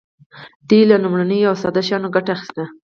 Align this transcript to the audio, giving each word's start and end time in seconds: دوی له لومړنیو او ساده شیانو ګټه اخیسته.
دوی 0.69 0.81
له 0.91 0.95
لومړنیو 1.03 1.49
او 1.51 1.55
ساده 1.63 1.81
شیانو 1.87 2.13
ګټه 2.15 2.31
اخیسته. 2.33 2.63